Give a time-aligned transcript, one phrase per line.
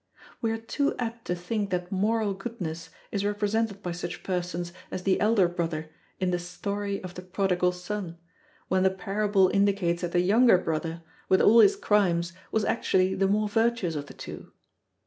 [0.41, 5.03] We are too apt to think that moral goodness is represented by such persons as
[5.03, 8.17] the Elder Brother in the story of the Prodigal Son,
[8.67, 13.27] when the parable indicates that the younger brother, with all his crimes, was actually the
[13.27, 14.51] more virtuous of the two.